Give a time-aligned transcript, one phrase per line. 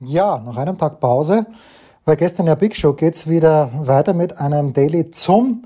[0.00, 1.46] Ja, nach einem Tag Pause,
[2.04, 5.64] weil gestern ja Big Show geht's wieder weiter mit einem Daily zum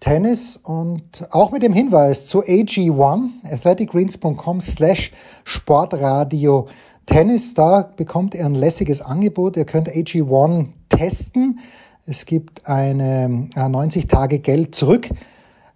[0.00, 5.12] Tennis und auch mit dem Hinweis zu AG1, athleticgreens.com slash
[5.44, 6.66] Sportradio
[7.04, 7.52] Tennis.
[7.52, 9.58] Da bekommt ihr ein lässiges Angebot.
[9.58, 11.58] Ihr könnt AG1 testen.
[12.06, 15.10] Es gibt eine 90 Tage Geld zurück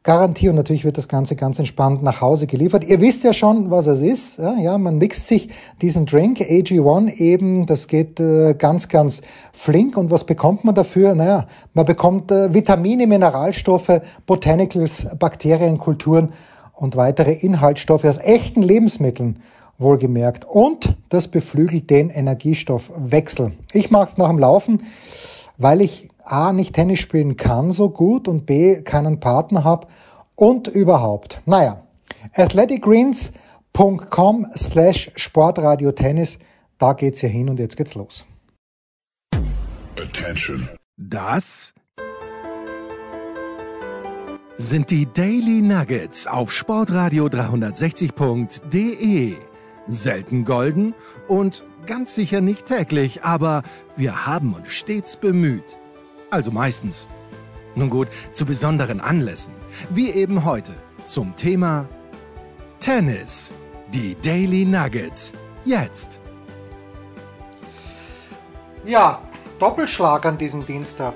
[0.08, 2.82] Garantie und natürlich wird das Ganze ganz entspannt nach Hause geliefert.
[2.82, 4.38] Ihr wisst ja schon, was es ist.
[4.38, 5.50] Ja, ja man mixt sich
[5.82, 9.20] diesen Drink AG1 eben, das geht äh, ganz, ganz
[9.52, 9.98] flink.
[9.98, 11.14] Und was bekommt man dafür?
[11.14, 16.32] Naja, man bekommt äh, Vitamine, Mineralstoffe, Botanicals, Bakterien, Kulturen
[16.72, 19.42] und weitere Inhaltsstoffe aus echten Lebensmitteln
[19.76, 20.46] wohlgemerkt.
[20.46, 23.52] Und das beflügelt den Energiestoffwechsel.
[23.74, 24.84] Ich mache es nach dem Laufen,
[25.58, 29.86] weil ich A, nicht Tennis spielen kann so gut und B, keinen Partner habe
[30.38, 31.40] und überhaupt.
[31.46, 31.82] Naja,
[32.34, 36.38] athleticgreens.com slash Sportradio Tennis,
[36.78, 38.26] da geht's ja hin und jetzt geht's los.
[39.96, 40.68] Attention.
[40.96, 41.74] Das
[44.56, 49.36] sind die Daily Nuggets auf Sportradio 360.de.
[49.88, 50.94] Selten golden
[51.28, 53.62] und ganz sicher nicht täglich, aber
[53.96, 55.76] wir haben uns stets bemüht
[56.30, 57.06] also meistens.
[57.74, 59.52] Nun gut, zu besonderen Anlässen,
[59.90, 60.72] wie eben heute
[61.06, 61.86] zum Thema
[62.80, 63.52] Tennis.
[63.92, 65.32] Die Daily Nuggets.
[65.64, 66.20] Jetzt.
[68.84, 69.22] Ja,
[69.58, 71.14] Doppelschlag an diesem Dienstag,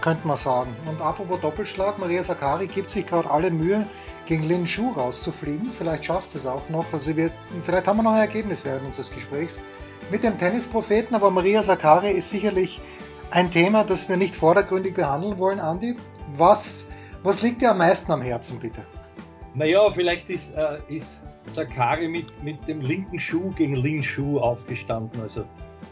[0.00, 0.74] könnte man sagen.
[0.86, 3.86] Und apropos Doppelschlag, Maria Sakari gibt sich gerade alle Mühe,
[4.28, 5.70] gegen Lin Shu rauszufliegen.
[5.76, 6.84] Vielleicht schafft sie es auch noch.
[6.92, 7.30] Also wir,
[7.64, 9.58] vielleicht haben wir noch ein Ergebnis während unseres Gesprächs
[10.10, 12.80] mit dem Tennispropheten, aber Maria Sakari ist sicherlich
[13.30, 15.96] ein Thema, das wir nicht vordergründig behandeln wollen, Andi.
[16.36, 16.86] Was,
[17.22, 18.84] was liegt dir am meisten am Herzen, bitte?
[19.54, 25.20] Naja, vielleicht ist, äh, ist Sakari mit, mit dem linken Schuh gegen Lin Schuh aufgestanden.
[25.20, 25.44] Also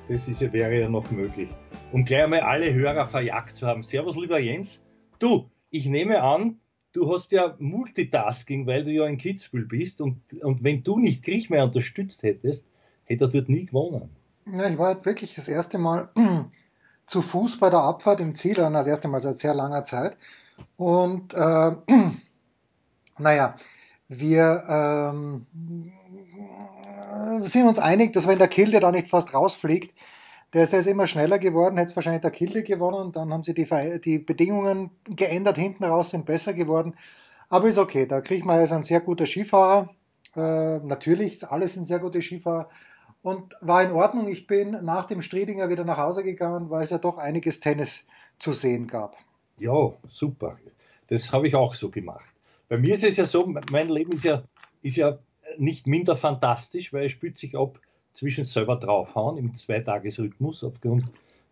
[0.09, 1.49] das ist, wäre ja noch möglich.
[1.93, 3.83] Um gleich einmal alle Hörer verjagt zu haben.
[3.83, 4.85] Servus, lieber Jens.
[5.19, 6.61] Du, ich nehme an,
[6.93, 10.01] du hast ja Multitasking, weil du ja in Kitzbühel bist.
[10.01, 12.67] Und, und wenn du nicht Griech mehr unterstützt hättest,
[13.05, 14.11] hätte er dort nie gewonnen.
[14.47, 16.09] Ja, ich war halt wirklich das erste Mal
[17.07, 20.17] zu Fuß bei der Abfahrt im Ziel das erste Mal seit sehr langer Zeit.
[20.77, 21.73] Und äh,
[23.19, 23.57] naja,
[24.09, 25.47] wir ähm,
[27.47, 29.97] sind uns einig, dass wenn der Kilde da nicht fast rausfliegt,
[30.53, 33.53] der ist jetzt immer schneller geworden, hätte es wahrscheinlich der Kilde gewonnen, dann haben sie
[33.53, 33.67] die,
[34.01, 36.95] die Bedingungen geändert, hinten raus sind besser geworden.
[37.49, 39.91] Aber ist okay, da kriegt man jetzt ein sehr guter Skifahrer.
[40.35, 42.69] Äh, natürlich, alle sind sehr gute Skifahrer
[43.23, 44.29] und war in Ordnung.
[44.29, 48.07] Ich bin nach dem Striedinger wieder nach Hause gegangen, weil es ja doch einiges Tennis
[48.39, 49.17] zu sehen gab.
[49.59, 50.59] Ja, super.
[51.09, 52.29] Das habe ich auch so gemacht.
[52.69, 54.43] Bei mir ist es ja so, mein Leben ist ja,
[54.83, 55.19] ist ja
[55.57, 57.81] nicht minder fantastisch, weil es spielt sich ab
[58.13, 61.05] zwischen selber draufhauen im Zweitagesrhythmus aufgrund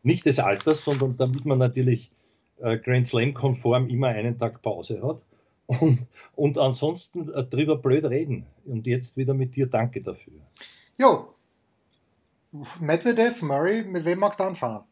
[0.02, 2.10] nicht des Alters, sondern damit man natürlich
[2.58, 5.22] äh, Grand Slam konform immer einen Tag Pause hat.
[5.66, 8.44] Und, und ansonsten äh, drüber blöd reden.
[8.66, 10.34] Und jetzt wieder mit dir, danke dafür.
[10.98, 11.34] Jo,
[12.78, 14.84] Medvedev, Murray, mit wem magst du anfangen?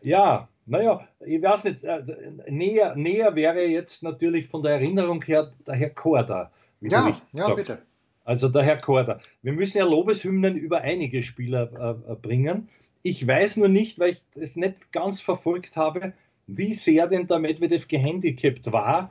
[0.00, 2.00] Ja, naja, ich weiß nicht, äh,
[2.48, 6.52] näher, näher wäre jetzt natürlich von der Erinnerung her der Herr Korda.
[6.80, 7.56] ja, ja, sagst.
[7.56, 7.82] bitte.
[8.24, 9.20] Also der Herr Korda.
[9.42, 12.68] Wir müssen ja Lobeshymnen über einige Spieler äh, bringen.
[13.02, 16.12] Ich weiß nur nicht, weil ich es nicht ganz verfolgt habe,
[16.46, 19.08] wie sehr denn der Medvedev gehandicapt war,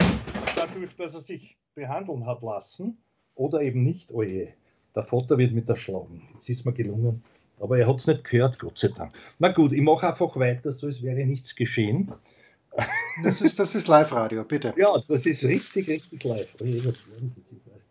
[0.55, 2.97] dadurch, dass er sich behandeln hat lassen
[3.35, 4.13] oder eben nicht.
[4.13, 6.21] Oje, oh der Vater wird mit erschlagen.
[6.35, 7.21] Jetzt ist mir gelungen,
[7.59, 9.13] aber er hat es nicht gehört, Gott sei Dank.
[9.39, 12.11] Na gut, ich mache einfach weiter, so als wäre nichts geschehen.
[13.23, 14.73] Das ist, das ist Live-Radio, bitte.
[14.77, 16.47] Ja, das ist richtig, richtig live.
[16.61, 16.83] Oh, ich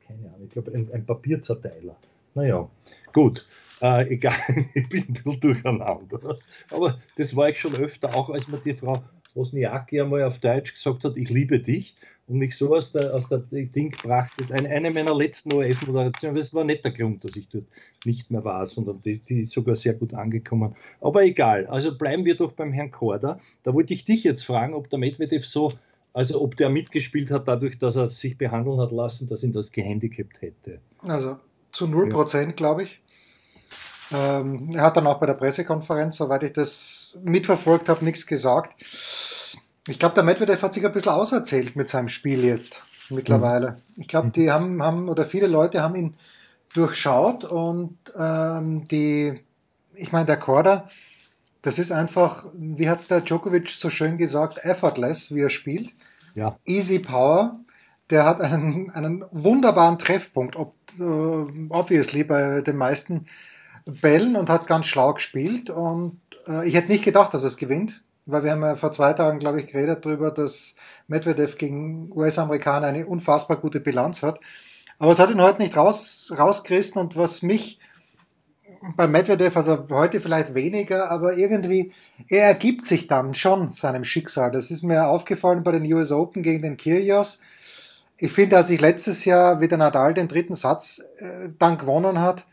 [0.07, 1.97] keine Ahnung, ich glaube, ein, ein Papierzerteiler.
[2.35, 2.69] Naja,
[3.13, 3.47] gut.
[3.81, 4.35] Äh, egal,
[4.75, 6.39] ich bin ein bisschen durcheinander.
[6.71, 9.03] Aber das war ich schon öfter, auch als mir die Frau
[9.35, 11.95] Wozniacki einmal auf Deutsch gesagt hat, ich liebe dich
[12.29, 14.45] und mich so aus der, aus der Ding brachte.
[14.53, 17.65] Eine, eine meiner letzten ORF-Moderationen, das war nicht der Grund, dass ich dort
[18.05, 20.77] nicht mehr war, sondern die, die ist sogar sehr gut angekommen.
[21.01, 23.41] Aber egal, also bleiben wir doch beim Herrn Korda.
[23.63, 25.73] Da wollte ich dich jetzt fragen, ob der Medvedev so,
[26.13, 29.73] also ob der mitgespielt hat, dadurch, dass er sich behandeln hat lassen, dass ihn das
[29.73, 30.81] gehandicapt hätte.
[31.03, 31.39] Also
[31.73, 32.51] zu 0%, ja.
[32.53, 33.01] glaube ich.
[34.11, 38.75] Ähm, er hat dann auch bei der Pressekonferenz, soweit ich das mitverfolgt habe, nichts gesagt.
[39.89, 43.71] Ich glaube, der Medvedev hat sich ein bisschen auserzählt mit seinem Spiel jetzt mittlerweile.
[43.71, 44.03] Mhm.
[44.03, 46.15] Ich glaube, die haben, haben, oder viele Leute haben ihn
[46.75, 49.41] durchschaut und ähm, die,
[49.95, 50.89] ich meine, der Korda,
[51.63, 55.91] das ist einfach, wie hat es der Djokovic so schön gesagt, effortless, wie er spielt.
[56.35, 56.57] Ja.
[56.65, 57.59] Easy Power.
[58.11, 61.03] Der hat einen, einen wunderbaren Treffpunkt, ob, äh,
[61.71, 63.27] obviously bei den meisten
[63.85, 68.03] Bällen und hat ganz schlau gespielt und Äh, ich hätte nicht gedacht, dass es gewinnt,
[68.29, 70.77] weil wir haben ja vor zwei Tagen, glaube ich, geredet darüber, dass
[71.07, 74.39] Medvedev gegen US-Amerikaner eine unfassbar gute Bilanz hat.
[74.99, 77.81] Aber es hat ihn heute nicht raus, rausgerissen und was mich
[78.97, 81.93] bei Medvedev, also heute vielleicht weniger, aber irgendwie,
[82.29, 84.51] er ergibt sich dann schon seinem Schicksal.
[84.51, 87.41] Das ist mir aufgefallen bei den US Open gegen den Kyrgios.
[88.19, 92.21] Ich finde, als ich letztes Jahr wie der Nadal den dritten Satz äh, dann gewonnen
[92.21, 92.45] hat,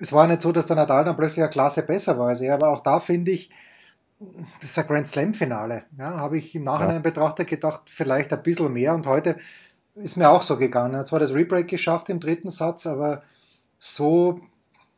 [0.00, 2.54] es war nicht so, dass der Nadal dann plötzlich eine Klasse besser war als er,
[2.54, 3.50] aber auch da finde ich,
[4.60, 5.84] das ist ein Grand Slam Finale.
[5.96, 7.00] Ja, habe ich im Nachhinein ja.
[7.00, 9.36] betrachtet gedacht, vielleicht ein bisschen mehr und heute
[9.94, 10.94] ist mir auch so gegangen.
[10.94, 13.22] Er hat zwar das Rebreak geschafft im dritten Satz, aber
[13.78, 14.40] so,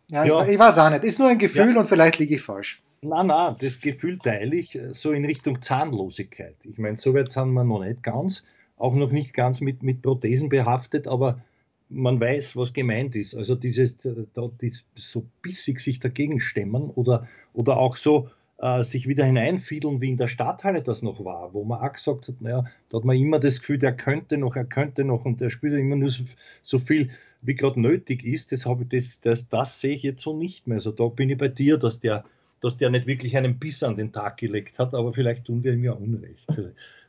[0.08, 0.42] ja, ja.
[0.44, 1.04] Ich, ich, weiß auch nicht.
[1.04, 1.80] Ist nur ein Gefühl ja.
[1.80, 2.82] und vielleicht liege ich falsch.
[3.02, 6.56] Nein, nein, das Gefühl teile ich äh, so in Richtung Zahnlosigkeit.
[6.64, 8.44] Ich meine, so weit sind wir noch nicht ganz,
[8.76, 11.40] auch noch nicht ganz mit, mit Prothesen behaftet, aber
[11.88, 13.34] man weiß, was gemeint ist.
[13.34, 18.28] Also dieses, äh, da, dieses so bissig sich dagegen stemmen oder, oder auch so,
[18.60, 22.28] äh, sich wieder hineinfiedeln, wie in der Stadthalle das noch war, wo man auch gesagt
[22.28, 25.40] hat, naja, da hat man immer das Gefühl, der könnte noch, er könnte noch und
[25.40, 26.24] der spielt immer nur so,
[26.62, 27.10] so viel,
[27.42, 28.52] wie gerade nötig ist.
[28.52, 30.76] Das, habe ich, das, das, das sehe ich jetzt so nicht mehr.
[30.76, 32.24] Also da bin ich bei dir, dass der,
[32.60, 35.72] dass der nicht wirklich einen Biss an den Tag gelegt hat, aber vielleicht tun wir
[35.72, 36.46] ihm ja Unrecht.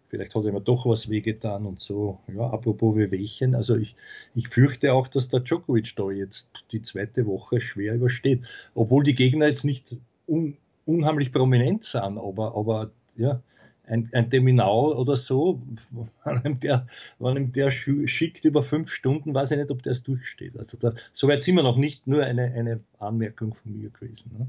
[0.07, 2.19] Vielleicht hat er mir doch was wehgetan und so.
[2.36, 3.95] Ja, apropos Wehwehchen, also ich,
[4.36, 8.42] ich fürchte auch, dass der Djokovic da jetzt die zweite Woche schwer übersteht.
[8.75, 9.95] Obwohl die Gegner jetzt nicht
[10.27, 13.42] un, unheimlich prominent sind, aber, aber ja,
[13.88, 15.62] ein, ein Deminau oder so,
[16.24, 16.88] wenn ihm der,
[17.19, 20.57] wenn ihm der schickt über fünf Stunden, weiß ich nicht, ob der es durchsteht.
[20.57, 24.31] Also das, so weit sind wir noch nicht, nur eine, eine Anmerkung von mir gewesen.
[24.38, 24.48] Ne?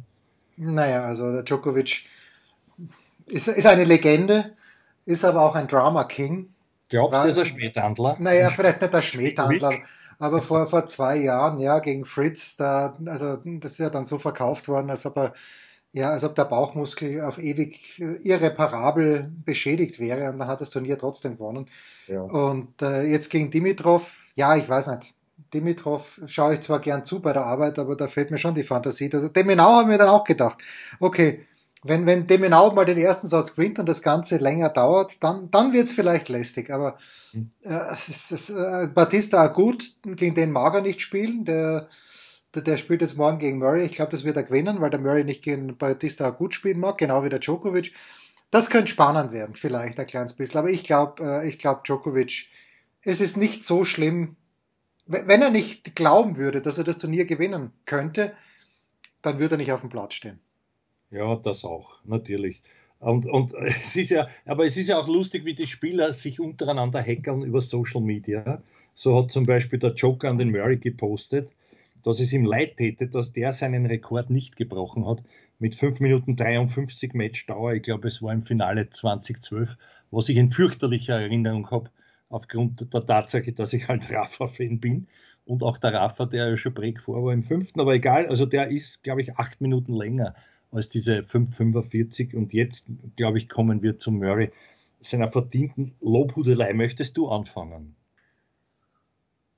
[0.56, 2.06] Naja, also der Djokovic
[3.26, 4.52] ist, ist eine Legende,
[5.06, 6.50] ist aber auch ein Drama King.
[6.88, 8.17] Glaubst du, er ist ein Späthandler?
[8.20, 9.73] Naja, vielleicht nicht ein Späthandler,
[10.19, 14.19] aber vor, vor zwei Jahren, ja, gegen Fritz, da, also das ist ja dann so
[14.19, 15.34] verkauft worden, als ob er
[15.93, 20.71] ja, als ob der Bauchmuskel auf ewig äh, irreparabel beschädigt wäre und dann hat das
[20.71, 21.69] Turnier trotzdem gewonnen.
[22.09, 22.23] Ja.
[22.23, 25.15] Und äh, jetzt gegen Dimitrov, ja, ich weiß nicht.
[25.53, 28.65] Dimitrov schaue ich zwar gern zu bei der Arbeit, aber da fehlt mir schon die
[28.65, 29.11] Fantasie.
[29.12, 30.59] Also Demenau haben wir dann auch gedacht,
[30.99, 31.44] okay,
[31.85, 35.73] wenn, wenn Demenau mal den ersten Satz gewinnt und das Ganze länger dauert, dann, dann
[35.73, 36.71] wird es vielleicht lästig.
[36.71, 36.97] Aber
[37.33, 37.50] hm.
[37.62, 41.44] äh, es ist, äh, Batista gut, gegen den mag er nicht spielen.
[41.44, 41.89] Der
[42.54, 43.84] der, spielt jetzt morgen gegen Murray.
[43.84, 46.99] Ich glaube, das wird er gewinnen, weil der Murray nicht gegen Batista gut spielen mag,
[46.99, 47.93] genau wie der Djokovic.
[48.50, 50.58] Das könnte spannend werden, vielleicht ein kleines bisschen.
[50.58, 52.49] Aber ich glaube, äh, ich glaube, Djokovic,
[53.02, 54.37] es ist nicht so schlimm.
[55.06, 58.32] Wenn er nicht glauben würde, dass er das Turnier gewinnen könnte,
[59.22, 60.38] dann würde er nicht auf dem Platz stehen.
[61.10, 62.62] Ja, das auch, natürlich.
[62.98, 66.38] Und, und es ist ja, aber es ist ja auch lustig, wie die Spieler sich
[66.38, 68.62] untereinander hackeln über Social Media.
[68.94, 71.50] So hat zum Beispiel der Joker an den Murray gepostet
[72.02, 75.22] dass es ihm leid täte, dass der seinen Rekord nicht gebrochen hat
[75.58, 77.75] mit 5 Minuten 53 Matchdauer.
[77.75, 79.76] Ich glaube, es war im Finale 2012,
[80.10, 81.90] was ich in fürchterlicher Erinnerung habe,
[82.28, 85.06] aufgrund der Tatsache, dass ich halt Rafa-Fan bin.
[85.44, 88.46] Und auch der Rafa, der ja schon Break vor war im fünften, aber egal, also
[88.46, 90.34] der ist, glaube ich, acht Minuten länger
[90.70, 94.50] als diese 5,45 und jetzt, glaube ich, kommen wir zu Murray
[95.00, 96.72] seiner verdienten Lobhudelei.
[96.72, 97.96] Möchtest du anfangen?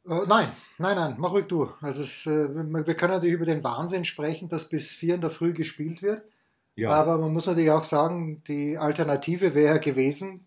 [0.06, 1.70] Uh, nein, nein, nein, mach ruhig du.
[1.80, 5.30] Also es, äh, wir können natürlich über den Wahnsinn sprechen, dass bis vier in der
[5.30, 6.22] Früh gespielt wird.
[6.76, 6.90] Ja.
[6.90, 10.44] Aber man muss natürlich auch sagen, die Alternative wäre gewesen,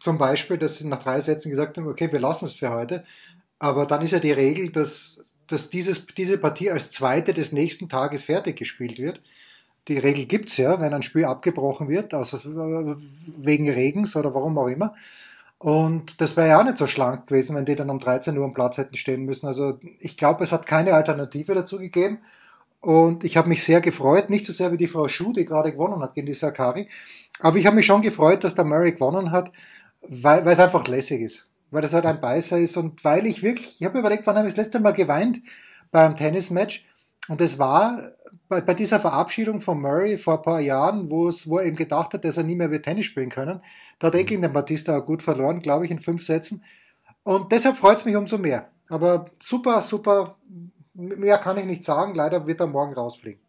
[0.00, 3.04] zum Beispiel, dass sie nach drei Sätzen gesagt haben, okay, wir lassen es für heute.
[3.58, 7.88] Aber dann ist ja die Regel, dass, dass dieses, diese Partie als zweite des nächsten
[7.88, 9.20] Tages fertig gespielt wird.
[9.88, 12.38] Die Regel gibt's ja, wenn ein Spiel abgebrochen wird, also
[13.38, 14.94] wegen Regens oder warum auch immer.
[15.58, 18.44] Und das wäre ja auch nicht so schlank gewesen, wenn die dann um 13 Uhr
[18.44, 19.46] am Platz hätten stehen müssen.
[19.46, 22.20] Also ich glaube, es hat keine Alternative dazu gegeben.
[22.80, 25.72] Und ich habe mich sehr gefreut, nicht so sehr wie die Frau Schuh, die gerade
[25.72, 26.88] gewonnen hat gegen die Sakari.
[27.40, 29.50] Aber ich habe mich schon gefreut, dass der Murray gewonnen hat,
[30.02, 31.46] weil, es einfach lässig ist.
[31.72, 34.46] Weil das halt ein Beißer ist und weil ich wirklich, ich habe überlegt, wann habe
[34.46, 35.40] ich das letzte Mal geweint
[35.90, 36.86] beim Tennismatch.
[37.28, 38.12] Und es war
[38.48, 42.24] bei, bei dieser Verabschiedung von Murray vor ein paar Jahren, wo er eben gedacht hat,
[42.24, 43.60] dass er nie mehr wird Tennis spielen können.
[43.98, 46.64] Da hat er gegen den Batista auch gut verloren, glaube ich, in fünf Sätzen.
[47.24, 48.70] Und deshalb freut es mich umso mehr.
[48.88, 50.36] Aber super, super,
[50.94, 52.14] mehr kann ich nicht sagen.
[52.14, 53.40] Leider wird er morgen rausfliegen.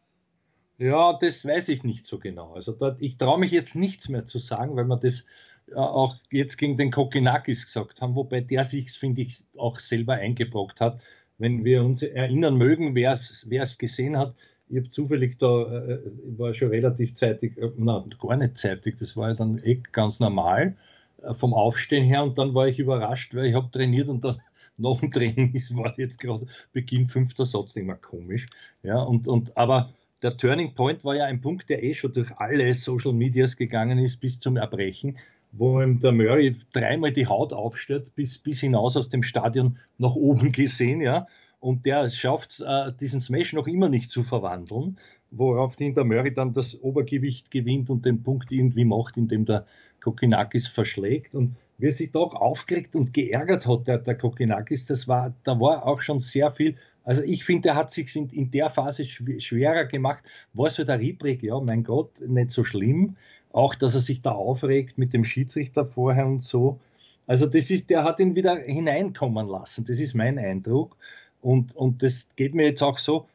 [0.78, 2.54] Ja, das weiß ich nicht so genau.
[2.54, 5.26] Also da, ich traue mich jetzt nichts mehr zu sagen, weil wir das
[5.68, 10.14] äh, auch jetzt gegen den Kokinakis gesagt haben, wobei der sich, finde ich, auch selber
[10.14, 11.02] eingebrockt hat.
[11.38, 14.36] Wenn wir uns erinnern mögen, wer es gesehen hat,
[14.70, 16.00] ich habe zufällig da, äh,
[16.38, 20.20] war schon relativ zeitig, äh, na, gar nicht zeitig, das war ja dann eh ganz
[20.20, 20.76] normal
[21.24, 24.42] äh, vom Aufstehen her und dann war ich überrascht, weil ich habe trainiert und dann
[24.78, 28.46] nach dem Training war jetzt gerade Beginn fünfter Satz, mehr komisch.
[28.84, 29.90] Ja, und, und, aber
[30.22, 33.98] der Turning Point war ja ein Punkt, der eh schon durch alle Social Medias gegangen
[34.00, 35.18] ist bis zum Erbrechen,
[35.52, 40.16] wo ihm der Murray dreimal die Haut aufstellt, bis, bis hinaus aus dem Stadion nach
[40.16, 41.28] oben gesehen, ja.
[41.60, 44.98] Und der schafft äh, diesen Smash noch immer nicht zu verwandeln,
[45.32, 49.66] woraufhin der Murray dann das Obergewicht gewinnt und den Punkt irgendwie macht, indem der
[50.02, 51.36] Kokinakis verschlägt.
[51.36, 55.60] Und wie er sich doch aufgeregt und geärgert hat, der, der Kokinakis, das war, da
[55.60, 56.76] war auch schon sehr viel.
[57.04, 60.24] Also ich finde, er hat sich in, in der Phase schwerer gemacht.
[60.54, 63.18] War so der Riebreg, ja, mein Gott, nicht so schlimm.
[63.52, 66.80] Auch, dass er sich da aufregt mit dem Schiedsrichter vorher und so.
[67.26, 69.86] Also das ist, der hat ihn wieder hineinkommen lassen.
[69.86, 70.98] Das ist mein Eindruck.
[71.42, 73.28] Und, und das geht mir jetzt auch so.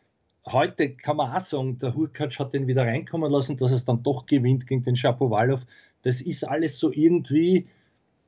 [0.47, 4.03] Heute kann man auch sagen, der Hurkacz hat den wieder reinkommen lassen, dass es dann
[4.03, 5.61] doch gewinnt gegen den Schapowalow.
[6.03, 7.67] Das ist alles so irgendwie,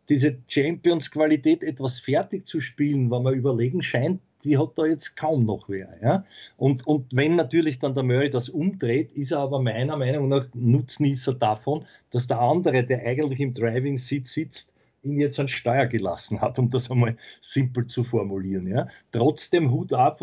[0.08, 5.44] diese Champions-Qualität etwas fertig zu spielen, wenn man überlegen scheint, die hat da jetzt kaum
[5.44, 5.88] noch wer.
[6.02, 6.24] Ja?
[6.56, 10.46] Und, und wenn natürlich dann der Murray das umdreht, ist er aber meiner Meinung nach
[10.54, 14.72] Nutznießer davon, dass der andere, der eigentlich im Driving-Seat sitzt,
[15.06, 18.66] ihn jetzt an Steuer gelassen hat, um das einmal simpel zu formulieren.
[18.66, 18.88] Ja?
[19.12, 20.20] Trotzdem Hut ab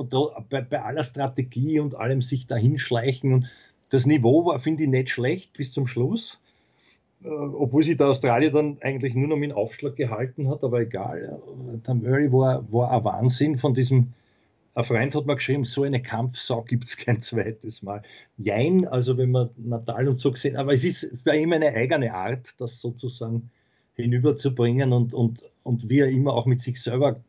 [0.50, 3.52] bei, bei aller Strategie und allem sich dahinschleichen und
[3.90, 6.40] das Niveau war, finde ich, nicht schlecht bis zum Schluss.
[7.24, 11.40] Äh, obwohl sich der Australier dann eigentlich nur noch mit Aufschlag gehalten hat, aber egal.
[11.86, 14.13] Der Murray war, war ein Wahnsinn von diesem.
[14.75, 18.02] Ein Freund hat mir geschrieben, so eine Kampfsau gibt es kein zweites Mal.
[18.38, 22.16] Jein, also wenn man Natal und so gesehen, aber es ist bei ihm eine eigene
[22.16, 23.52] Art, das sozusagen
[23.95, 27.21] hinüberzubringen und, und, und wie er immer auch mit sich selber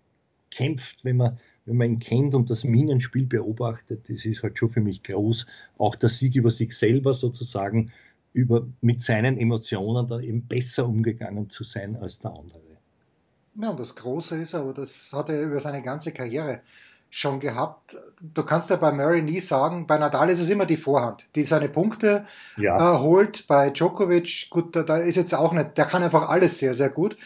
[0.51, 4.71] kämpft, wenn man, wenn man ihn kennt und das Minenspiel beobachtet, das ist halt schon
[4.71, 5.47] für mich groß.
[5.79, 7.93] Auch der Sieg über sich selber sozusagen
[8.33, 12.61] über, mit seinen Emotionen dann eben besser umgegangen zu sein als der andere.
[13.61, 16.61] Ja, und das Große ist aber, das hat er über seine ganze Karriere
[17.15, 17.97] schon gehabt.
[18.21, 21.45] Du kannst ja bei Murray nie sagen, bei Nadal ist es immer die Vorhand, die
[21.45, 22.95] seine Punkte ja.
[22.95, 23.47] äh, holt.
[23.47, 26.91] Bei Djokovic, gut, da, da, ist jetzt auch nicht, der kann einfach alles sehr, sehr
[26.91, 27.17] gut.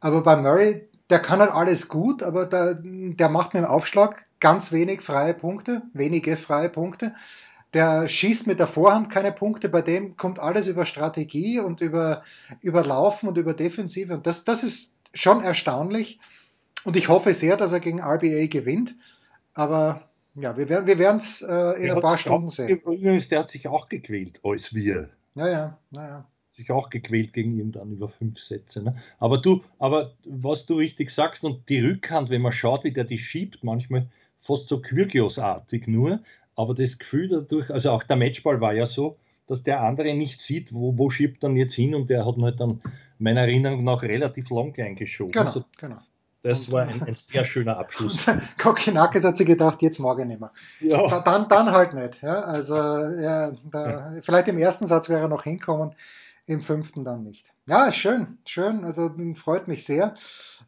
[0.00, 4.24] Aber bei Murray, der kann halt alles gut, aber der, der macht mit dem Aufschlag
[4.40, 7.14] ganz wenig freie Punkte, wenige freie Punkte
[7.72, 12.24] der schießt mit der Vorhand keine Punkte, bei dem kommt alles über Strategie und über,
[12.60, 16.18] über Laufen und über Defensive und das, das ist schon erstaunlich
[16.84, 18.94] und ich hoffe sehr, dass er gegen RBA gewinnt,
[19.60, 22.78] aber ja, wir werden wir es äh, in der ein paar Stunden sehen.
[22.78, 25.10] Übrigens, der hat sich auch gequält als wir.
[25.34, 26.26] Ja, ja, naja.
[26.48, 28.82] Sich auch gequält gegen ihn dann über fünf Sätze.
[28.82, 28.96] Ne?
[29.18, 33.04] Aber du, aber was du richtig sagst und die Rückhand, wenn man schaut, wie der
[33.04, 34.08] die schiebt, manchmal
[34.40, 36.20] fast so Quirgios-artig nur,
[36.56, 40.40] aber das Gefühl dadurch, also auch der Matchball war ja so, dass der andere nicht
[40.40, 42.80] sieht, wo, wo schiebt dann jetzt hin und der hat halt dann
[43.18, 45.32] meiner Erinnerung nach relativ lang eingeschoben.
[45.32, 45.98] Genau, also, genau.
[46.42, 48.26] Das war ein, ein, sehr schöner Abschluss.
[48.58, 50.52] Kokinakis hat sich gedacht, jetzt mag ich nicht mehr.
[50.80, 51.20] Ja.
[51.20, 52.22] Dann, dann halt nicht.
[52.22, 52.40] Ja?
[52.40, 55.94] Also ja, da, vielleicht im ersten Satz wäre er noch hinkommen,
[56.46, 57.44] im fünften dann nicht.
[57.66, 58.84] Ja, schön, schön.
[58.84, 60.14] Also freut mich sehr.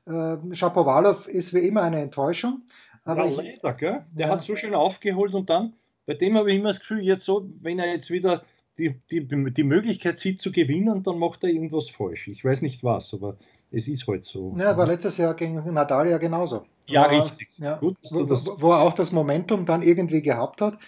[0.07, 2.63] Äh, Shapovalov ist wie immer eine Enttäuschung.
[3.05, 4.07] Aber ja, leider, gell?
[4.13, 4.33] Der ja.
[4.33, 5.73] hat so schön aufgeholt und dann,
[6.07, 8.45] bei dem habe ich immer das Gefühl, jetzt so, wenn er jetzt wieder
[8.79, 12.29] die, die, die Möglichkeit sieht zu gewinnen, dann macht er irgendwas falsch.
[12.29, 13.37] Ich weiß nicht was, aber
[13.73, 14.55] es ist halt so.
[14.59, 16.67] Ja, war letztes Jahr gegen Natalia genauso.
[16.87, 17.49] Ja, war, richtig.
[17.57, 18.27] Ja, Gut, wo,
[18.61, 20.79] wo, er auch das Momentum dann irgendwie gehabt hat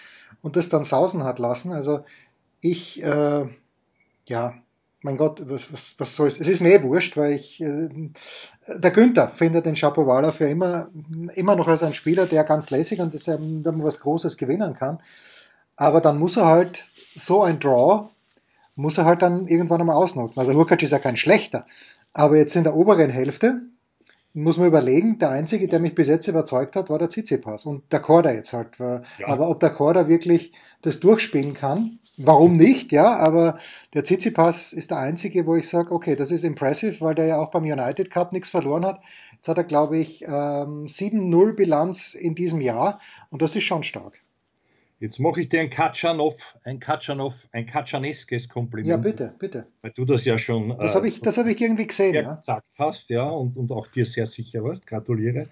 [0.42, 1.72] und das dann sausen hat lassen.
[1.72, 2.00] Also
[2.60, 3.46] ich, äh,
[4.26, 4.54] ja,
[5.00, 6.38] mein Gott, was, was, was soll's?
[6.38, 7.88] Es ist mir eh wurscht, weil ich, äh,
[8.68, 10.88] der Günther findet den Shapovalov für immer,
[11.34, 15.00] immer noch als ein Spieler, der ganz lässig und das, ähm, was Großes gewinnen kann.
[15.76, 16.86] Aber dann muss er halt
[17.16, 18.08] so ein Draw,
[18.76, 20.40] muss er halt dann irgendwann einmal ausnutzen.
[20.40, 21.66] Also Lukac ist ja kein schlechter.
[22.14, 23.60] Aber jetzt in der oberen Hälfte
[24.34, 27.92] muss man überlegen, der einzige, der mich bis jetzt überzeugt hat, war der Tsitsipas und
[27.92, 28.78] der Korda jetzt halt.
[28.78, 29.02] Ja.
[29.26, 30.52] Aber ob der Korda wirklich
[30.82, 33.58] das durchspielen kann, warum nicht, ja, aber
[33.94, 37.38] der Tsitsipas ist der einzige, wo ich sage, okay, das ist impressive, weil der ja
[37.38, 39.00] auch beim United Cup nichts verloren hat.
[39.34, 43.84] Jetzt hat er, glaube ich, 7-0 ähm, Bilanz in diesem Jahr und das ist schon
[43.84, 44.23] stark.
[45.00, 48.88] Jetzt mache ich dir ein Katschanov, ein Katschanov, ein Katschaneskes Kompliment.
[48.88, 49.66] Ja, bitte, bitte.
[49.82, 52.34] Weil du das ja schon das äh, habe ich, hab ich irgendwie gesehen, ja.
[52.36, 54.86] gesagt hast, ja, und, und auch dir sehr sicher warst.
[54.86, 55.48] Gratuliere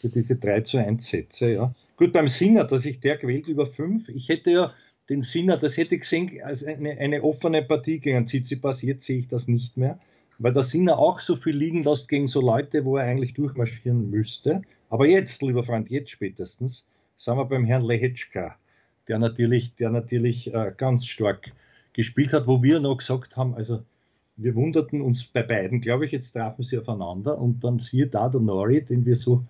[0.00, 1.74] für diese 3 zu 1 Sätze, ja.
[1.96, 4.08] Gut, beim Sinner, dass ich der gewählt über 5.
[4.10, 4.72] Ich hätte ja
[5.08, 8.82] den Sinner, das hätte ich gesehen, als eine, eine offene Partie gegen Tsitsipas.
[8.82, 9.98] Jetzt sehe ich das nicht mehr,
[10.38, 14.10] weil der Sinner auch so viel liegen lässt gegen so Leute, wo er eigentlich durchmarschieren
[14.10, 14.62] müsste.
[14.90, 16.84] Aber jetzt, lieber Freund, jetzt spätestens,
[17.16, 18.56] sind wir beim Herrn Lehetschka
[19.08, 21.52] der natürlich, der natürlich äh, ganz stark
[21.92, 23.82] gespielt hat, wo wir noch gesagt haben, also
[24.36, 28.28] wir wunderten uns bei beiden, glaube ich, jetzt trafen sie aufeinander und dann siehe da
[28.28, 29.44] der Nori, den wir so,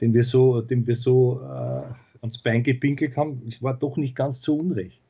[0.00, 1.82] den wir so, den wir so äh,
[2.20, 5.00] ans Bein gepinkelt haben, es war doch nicht ganz zu Unrecht.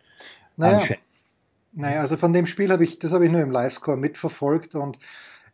[0.56, 1.02] naja, anscheinend.
[1.74, 4.98] Naja, also von dem Spiel habe ich, das habe ich nur im Livescore mitverfolgt und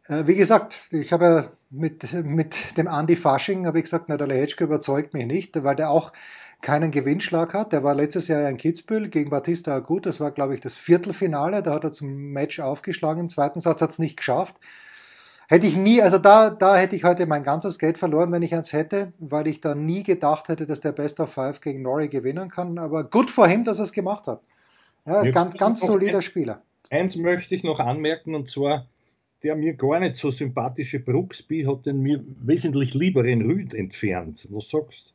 [0.09, 4.17] äh, wie gesagt, ich habe ja mit, mit dem Andy Fasching, habe ich gesagt, na,
[4.17, 6.13] der Lehečka überzeugt mich nicht, weil der auch
[6.61, 7.73] keinen Gewinnschlag hat.
[7.73, 10.07] Der war letztes Jahr in Kitzbühel gegen Batista Agut.
[10.07, 11.63] Das war, glaube ich, das Viertelfinale.
[11.63, 13.21] Da hat er zum Match aufgeschlagen.
[13.21, 14.57] Im zweiten Satz hat es nicht geschafft.
[15.49, 18.55] Hätte ich nie, also da, da hätte ich heute mein ganzes Geld verloren, wenn ich
[18.55, 22.11] eins hätte, weil ich da nie gedacht hätte, dass der Best of Five gegen Norrie
[22.11, 22.79] gewinnen kann.
[22.79, 24.43] Aber gut vor ihm, dass er es gemacht hat.
[25.07, 26.61] Ja, ist ganz, ganz solider Spieler.
[26.91, 28.87] Eins möchte ich noch anmerken, und zwar,
[29.43, 34.47] der mir gar nicht so sympathische Brooksby hat den mir wesentlich lieberen Rüd entfernt.
[34.51, 35.15] Was sagst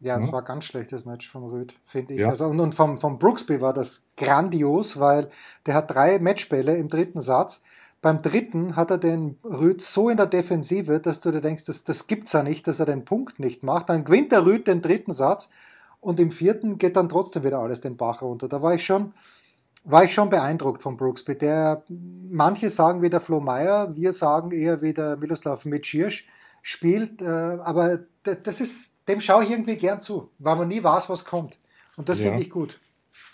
[0.00, 0.32] ja, es ja.
[0.32, 2.20] war ein ganz schlechtes Match vom Rüd, finde ich.
[2.20, 2.30] Ja.
[2.30, 5.28] Also, und, und vom, vom Brooksby war das grandios, weil
[5.66, 7.62] der hat drei Matchbälle im dritten Satz.
[8.00, 11.84] Beim dritten hat er den Rüd so in der Defensive, dass du dir denkst, das,
[11.84, 13.90] das gibt's ja nicht, dass er den Punkt nicht macht.
[13.90, 15.50] Dann gewinnt der Rüd den dritten Satz
[16.00, 18.48] und im vierten geht dann trotzdem wieder alles den Bach runter.
[18.48, 19.12] Da war ich schon,
[19.84, 21.36] war ich schon beeindruckt von Brooksby.
[21.36, 21.82] Der,
[22.30, 26.26] manche sagen wie der Flo Meyer, wir sagen eher wie der Miloslav Mitschirsch
[26.62, 31.10] spielt, äh, aber das ist, dem schaue ich irgendwie gern zu, weil man nie weiß,
[31.10, 31.58] was kommt.
[31.96, 32.26] Und das ja.
[32.26, 32.80] finde ich gut.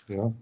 [0.07, 0.33] Ja.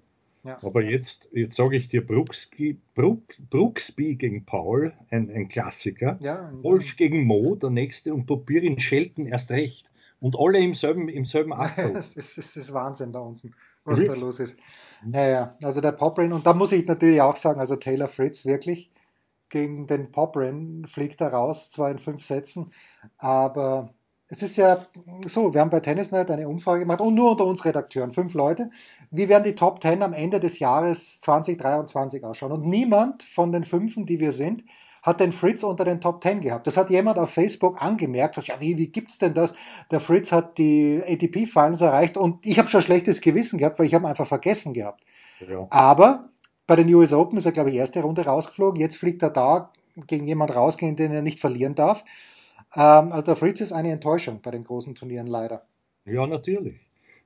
[0.43, 0.57] ja.
[0.63, 6.17] Aber jetzt, jetzt sage ich dir, Brooksby, Brooksby gegen Paul, ein, ein Klassiker.
[6.21, 9.89] Ja, Wolf gegen Mo, der nächste, und in Schelten erst recht.
[10.19, 11.93] Und alle im selben, im selben Achtel.
[11.93, 14.19] das, ist, das ist Wahnsinn da unten, was wirklich?
[14.19, 14.57] da los ist.
[15.03, 18.91] Naja, also der Poprin, und da muss ich natürlich auch sagen, also Taylor Fritz wirklich
[19.49, 22.71] gegen den Poprin fliegt er raus, zwar in fünf Sätzen,
[23.17, 23.93] aber
[24.27, 24.79] es ist ja
[25.25, 28.71] so, wir haben bei Tennisnet eine Umfrage gemacht und nur unter uns Redakteuren, fünf Leute.
[29.11, 32.51] Wie werden die Top Ten am Ende des Jahres 2023 ausschauen?
[32.51, 34.63] Und niemand von den Fünfen, die wir sind,
[35.03, 36.65] hat den Fritz unter den Top Ten gehabt.
[36.65, 38.35] Das hat jemand auf Facebook angemerkt.
[38.35, 39.53] Sagt, ja, wie, wie gibt's denn das?
[39.91, 43.93] Der Fritz hat die ATP-Finals erreicht und ich habe schon schlechtes Gewissen gehabt, weil ich
[43.93, 45.03] habe einfach vergessen gehabt.
[45.47, 45.67] Ja.
[45.69, 46.29] Aber
[46.65, 48.81] bei den US Open ist er, glaube ich, erste Runde rausgeflogen.
[48.81, 49.71] Jetzt fliegt er da
[50.07, 52.03] gegen jemand raus, gegen den er nicht verlieren darf.
[52.75, 55.65] Ähm, also der Fritz ist eine Enttäuschung bei den großen Turnieren leider.
[56.05, 56.75] Ja, natürlich.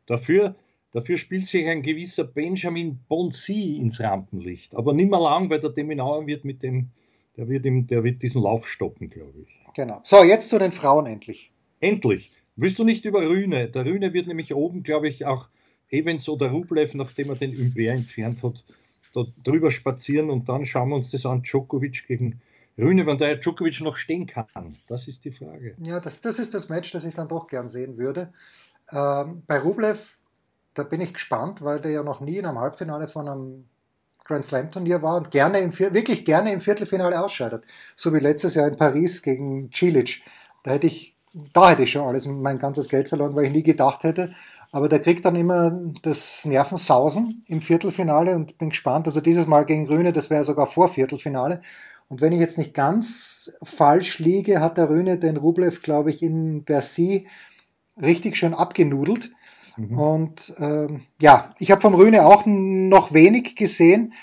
[0.06, 0.56] Dafür,
[0.92, 4.76] dafür spielt sich ein gewisser Benjamin Bonsi ins Rampenlicht.
[4.76, 6.90] Aber nicht mehr lang, weil der Deminauer wird mit dem,
[7.36, 9.74] der wird, ihm, der wird diesen Lauf stoppen, glaube ich.
[9.76, 10.02] Genau.
[10.04, 11.52] So, jetzt zu den Frauen endlich.
[11.80, 12.32] Endlich.
[12.56, 13.70] Willst du nicht über Rühne?
[13.70, 15.48] Der Rühne wird nämlich oben, glaube ich, auch
[15.90, 18.64] Evans oder Rublev, nachdem er den Umber entfernt hat,
[19.14, 21.42] da drüber spazieren und dann schauen wir uns das an.
[21.42, 22.42] Djokovic gegen
[22.80, 25.76] Rühne, wenn der Djokovic noch stehen kann, das ist die Frage.
[25.80, 28.34] Ja, das, das ist das Match, das ich dann doch gern sehen würde.
[28.92, 30.00] Ähm, bei Rublev,
[30.74, 33.66] da bin ich gespannt, weil der ja noch nie in einem Halbfinale von einem
[34.24, 37.64] Grand Slam Turnier war und gerne im, wirklich gerne im Viertelfinale ausscheidet.
[37.96, 40.22] So wie letztes Jahr in Paris gegen Cilic.
[40.64, 41.16] Da hätte ich,
[41.54, 44.30] da hätte ich schon alles, mein ganzes Geld verloren, weil ich nie gedacht hätte.
[44.72, 45.72] Aber der kriegt dann immer
[46.04, 49.08] das Nervensausen im Viertelfinale und bin gespannt.
[49.08, 51.62] Also dieses Mal gegen Grüne, das wäre sogar vor Viertelfinale.
[52.10, 56.24] Und wenn ich jetzt nicht ganz falsch liege, hat der Röhne den Rublev, glaube ich,
[56.24, 57.28] in Bercy
[58.02, 59.32] richtig schön abgenudelt.
[59.78, 59.98] Mhm.
[59.98, 64.14] Und ähm, ja, ich habe vom Röhne auch noch wenig gesehen.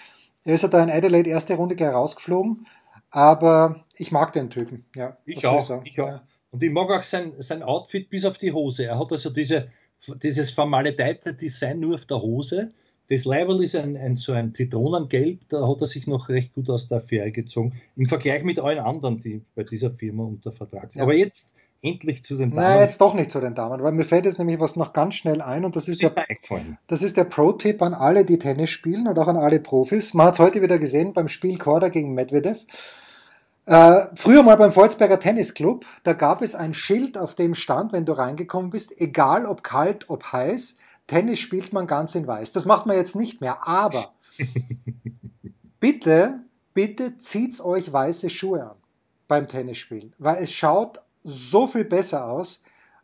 [0.45, 2.67] Er ist ja da in Adelaide erste Runde gleich rausgeflogen.
[3.11, 4.85] Aber ich mag den Typen.
[4.95, 5.83] Ja, ich auch.
[5.85, 6.21] Ich, ich auch.
[6.51, 8.85] Und ich mag auch sein, sein Outfit bis auf die Hose.
[8.87, 9.69] Er hat also diese,
[10.23, 12.73] dieses vermaledeite Design nur auf der Hose
[13.09, 16.69] das Level ist ein, ein, so ein Zitronengelb, da hat er sich noch recht gut
[16.71, 20.91] aus der Affäre gezogen, im Vergleich mit allen anderen, die bei dieser Firma unter Vertrag
[20.91, 21.01] sind.
[21.01, 21.05] Ja.
[21.05, 21.51] Aber jetzt
[21.83, 22.63] endlich zu den Damen.
[22.63, 25.15] Nein, jetzt doch nicht zu den Damen, weil mir fällt jetzt nämlich was noch ganz
[25.15, 26.27] schnell ein und das ist, das der,
[26.87, 30.15] das ist der Pro-Tipp an alle, die Tennis spielen und auch an alle Profis.
[30.15, 32.59] Man hat es heute wieder gesehen beim Spiel Korda gegen Medvedev.
[33.67, 38.05] Äh, früher mal beim Volzberger Tennisclub, da gab es ein Schild, auf dem stand, wenn
[38.05, 42.53] du reingekommen bist, egal ob kalt, ob heiß, Tennis spielt man ganz in weiß.
[42.53, 44.13] Das macht man jetzt nicht mehr, aber
[45.81, 46.41] bitte,
[46.75, 48.77] bitte zieht euch weiße Schuhe an
[49.29, 52.63] beim Tennisspielen, weil es schaut so viel besser aus.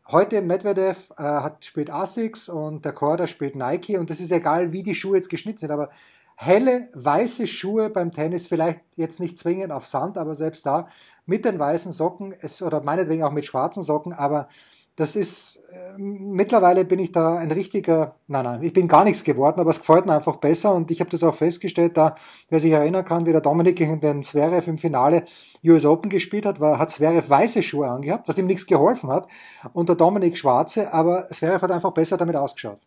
[0.08, 4.72] Heute Medvedev äh, hat, spielt Asics und der Korda spielt Nike und das ist egal,
[4.72, 5.90] wie die Schuhe jetzt geschnitten sind, aber
[6.34, 10.88] helle weiße Schuhe beim Tennis, vielleicht jetzt nicht zwingend auf Sand, aber selbst da
[11.24, 14.48] mit den weißen Socken es, oder meinetwegen auch mit schwarzen Socken, aber
[14.96, 19.24] das ist, äh, mittlerweile bin ich da ein richtiger, nein, nein, ich bin gar nichts
[19.24, 22.16] geworden, aber es gefällt mir einfach besser und ich habe das auch festgestellt, da,
[22.50, 25.24] wer sich erinnern kann, wie der Dominik gegen den Zverev im Finale
[25.64, 29.28] US Open gespielt hat, war, hat Zverev weiße Schuhe angehabt, was ihm nichts geholfen hat
[29.72, 32.80] und der Dominik schwarze, aber Zverev hat einfach besser damit ausgeschaut.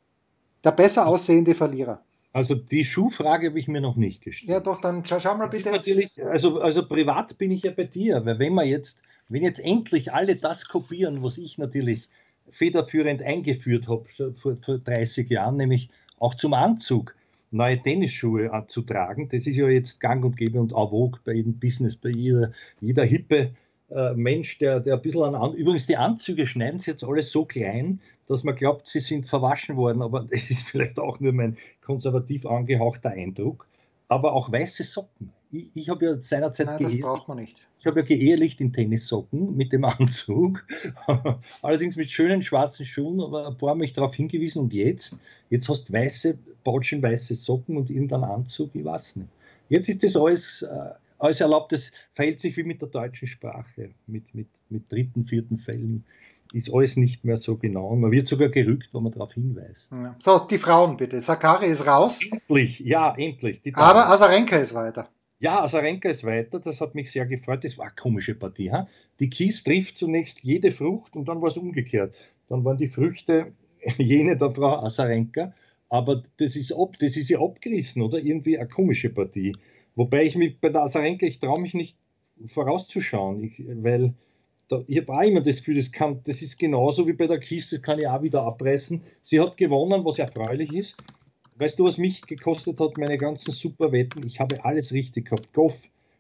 [0.64, 2.02] Der besser aussehende Verlierer.
[2.34, 4.50] Also die Schuhfrage habe ich mir noch nicht gestellt.
[4.52, 5.72] Ja, doch, dann schau, schau mal bitte.
[6.30, 10.14] also, also privat bin ich ja bei dir, weil wenn man jetzt wenn jetzt endlich
[10.14, 12.08] alle das kopieren, was ich natürlich
[12.50, 14.06] federführend eingeführt habe
[14.42, 17.16] vor, vor 30 Jahren, nämlich auch zum Anzug.
[17.52, 19.30] neue Tennisschuhe anzutragen.
[19.30, 22.52] Das ist ja jetzt gang und gäbe und en vogue bei jedem Business, bei jeder,
[22.82, 23.52] jeder hippe
[23.90, 25.54] äh, Mensch, der, der ein bisschen an.
[25.54, 29.78] Übrigens, die Anzüge schneiden sie jetzt alle so klein, dass man glaubt, sie sind verwaschen
[29.78, 33.68] worden, aber das ist vielleicht auch nur mein konservativ angehauchter Eindruck.
[34.08, 35.32] Aber auch weiße Socken.
[35.52, 37.66] Ich, ich habe ja seinerzeit Nein, das braucht man nicht.
[37.80, 40.66] Ich habe ja geehrlicht in Tennissocken mit dem Anzug,
[41.62, 45.18] allerdings mit schönen schwarzen Schuhen, aber ein paar haben mich darauf hingewiesen und jetzt,
[45.50, 49.30] jetzt hast du weiße, weiße Socken und irgendeinen Anzug, ich weiß nicht.
[49.70, 53.92] Jetzt ist das alles äh, alles erlaubt, das verhält sich wie mit der deutschen Sprache,
[54.08, 56.04] mit, mit, mit dritten, vierten Fällen
[56.56, 57.94] ist alles nicht mehr so genau.
[57.96, 59.92] Man wird sogar gerügt, wenn man darauf hinweist.
[59.92, 60.16] Ja.
[60.20, 61.20] So, die Frauen bitte.
[61.20, 62.22] Sakari ist raus.
[62.32, 63.62] Endlich, ja, endlich.
[63.74, 65.10] Aber Asarenka ist weiter.
[65.40, 66.62] Ja, Asarenka ist weiter.
[66.62, 67.66] Das hat mich sehr gefreut.
[67.66, 68.72] Das war eine komische Partie.
[68.72, 68.88] Ha?
[69.20, 72.16] Die Kies trifft zunächst jede Frucht und dann war es umgekehrt.
[72.48, 73.52] Dann waren die Früchte
[73.98, 75.54] jene der Frau Asarenka.
[75.90, 78.18] Aber das ist, ab, das ist ja abgerissen, oder?
[78.18, 79.58] Irgendwie eine komische Partie.
[79.96, 81.98] Wobei ich mich bei der Asarenka, ich traue mich nicht
[82.48, 84.14] vorauszuschauen, ich, weil
[84.68, 87.40] da, ich habe auch immer das Gefühl, das, kann, das ist genauso wie bei der
[87.40, 89.02] Kiste, das kann ich auch wieder abreißen.
[89.22, 90.96] Sie hat gewonnen, was erfreulich ist.
[91.58, 94.26] Weißt du, was mich gekostet hat, meine ganzen Superwetten?
[94.26, 95.54] Ich habe alles richtig gehabt.
[95.54, 95.76] Goff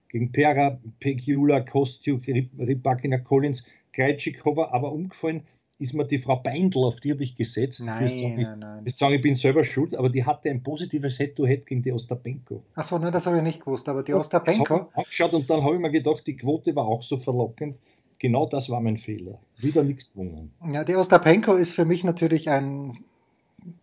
[0.10, 5.43] gegen Pera, Pegiula, Kostjuk, Rybakina, Collins, Krejcikova, aber umgefallen
[5.77, 7.81] ist mir die Frau Beindl, auf die habe ich gesetzt.
[7.84, 8.84] Nein, ich nein, nein.
[8.86, 12.63] Ich sagen, ich bin selber schuld, aber die hatte ein positives Head-to-Head gegen die Ostapenko.
[12.75, 14.89] Achso, ne, das habe ich nicht gewusst, aber die Ostapenko.
[14.93, 17.77] angeschaut und dann habe ich mir gedacht, die Quote war auch so verlockend.
[18.19, 19.39] Genau das war mein Fehler.
[19.58, 20.51] Wieder nichts gewonnen.
[20.71, 22.97] Ja, die Ostapenko ist für mich natürlich ein,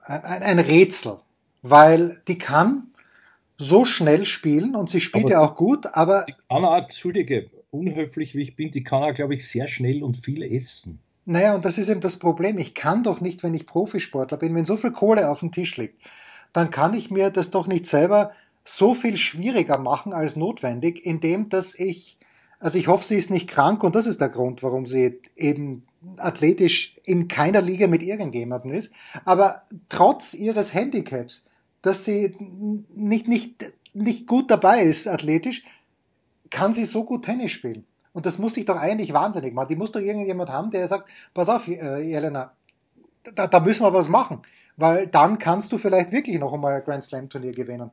[0.01, 1.19] ein, ein Rätsel,
[1.63, 2.89] weil die kann
[3.59, 6.25] so schnell spielen und sie spielt aber ja auch gut, aber.
[6.27, 10.03] Die kann auch, entschuldige, unhöflich wie ich bin, die kann auch, glaube ich, sehr schnell
[10.03, 10.99] und viel essen.
[11.25, 12.59] Naja, und das ist eben das Problem.
[12.59, 15.77] Ich kann doch nicht, wenn ich Profisportler bin, wenn so viel Kohle auf dem Tisch
[15.77, 16.03] liegt,
[16.53, 18.33] dann kann ich mir das doch nicht selber
[18.65, 22.17] so viel schwieriger machen als notwendig, indem dass ich,
[22.63, 25.85] also ich hoffe, sie ist nicht krank und das ist der Grund, warum sie eben
[26.17, 28.93] athletisch in keiner Liga mit irgendjemandem ist,
[29.25, 31.45] aber trotz ihres Handicaps,
[31.83, 32.37] dass sie
[32.95, 35.65] nicht, nicht, nicht gut dabei ist athletisch,
[36.51, 37.85] kann sie so gut Tennis spielen.
[38.13, 39.69] Und das muss sich doch eigentlich wahnsinnig machen.
[39.69, 42.53] Die muss doch irgendjemand haben, der sagt, pass auf, äh, Jelena,
[43.35, 44.43] da, da müssen wir was machen.
[44.77, 47.91] Weil dann kannst du vielleicht wirklich noch einmal ein Grand Slam Turnier gewinnen.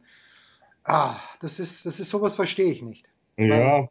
[0.84, 3.08] Ah, das ist, das ist sowas verstehe ich nicht.
[3.38, 3.88] Ja,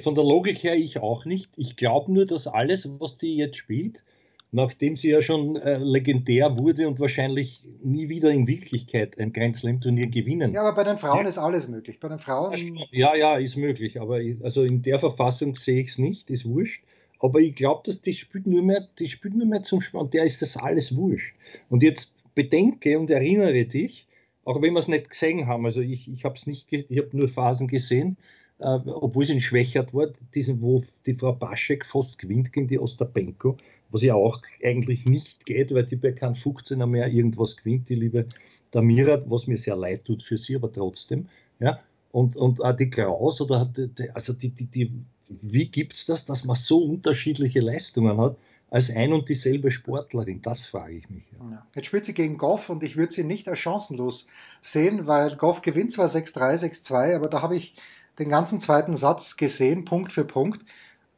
[0.00, 1.50] von der Logik her ich auch nicht.
[1.56, 4.02] Ich glaube nur, dass alles, was die jetzt spielt,
[4.50, 9.56] nachdem sie ja schon äh, legendär wurde und wahrscheinlich nie wieder in Wirklichkeit ein Grand
[9.56, 10.52] Slam Turnier gewinnen.
[10.52, 11.28] Ja, aber bei den Frauen ja.
[11.28, 12.00] ist alles möglich.
[12.00, 12.54] Bei den Frauen.
[12.90, 14.00] Ja, ja, ist möglich.
[14.00, 16.84] Aber also in der Verfassung sehe ich es nicht, ist wurscht.
[17.18, 20.12] Aber ich glaube, dass die spielt nur mehr, die spielt nur mehr zum Spiel und
[20.12, 21.34] der ist das alles wurscht.
[21.70, 24.06] Und jetzt bedenke und erinnere dich,
[24.44, 27.16] auch wenn wir es nicht gesehen haben, also ich, ich habe es nicht, ich habe
[27.16, 32.52] nur Phasen gesehen, äh, obwohl sie schwächert war, diesen, wo die Frau Baschek fast gewinnt
[32.52, 33.56] gegen die Ostapenko,
[33.90, 37.96] was ja auch eigentlich nicht geht, weil die bei keinem 15er mehr irgendwas gewinnt, die
[37.96, 38.26] liebe
[38.70, 41.28] Damira, was mir sehr leid tut für sie, aber trotzdem.
[41.60, 43.72] Ja, und, und auch die Kraus oder
[44.14, 44.92] also die, die, die,
[45.28, 48.36] wie gibt es das, dass man so unterschiedliche Leistungen hat
[48.70, 50.42] als ein und dieselbe Sportlerin?
[50.42, 51.24] Das frage ich mich.
[51.32, 51.66] Ja.
[51.74, 54.26] Jetzt spielt sie gegen Goff und ich würde sie nicht als chancenlos
[54.60, 57.74] sehen, weil Goff gewinnt zwar 6-3, 6-2, aber da habe ich
[58.18, 60.60] den ganzen zweiten Satz gesehen, Punkt für Punkt.